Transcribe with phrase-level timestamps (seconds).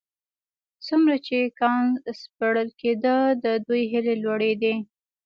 [0.85, 1.83] څومره چې کان
[2.21, 4.75] سپړل کېده د دوی هيلې لوړېدې.